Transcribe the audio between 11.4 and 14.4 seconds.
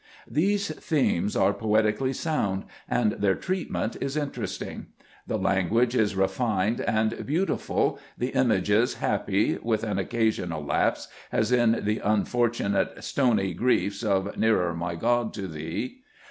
in the unfortunate "stony griefs" of